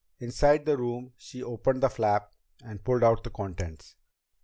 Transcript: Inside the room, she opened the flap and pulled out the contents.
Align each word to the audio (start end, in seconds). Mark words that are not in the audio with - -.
Inside 0.17 0.65
the 0.65 0.77
room, 0.79 1.13
she 1.15 1.43
opened 1.43 1.83
the 1.83 1.89
flap 1.91 2.33
and 2.65 2.83
pulled 2.83 3.03
out 3.03 3.23
the 3.23 3.29
contents. 3.29 3.93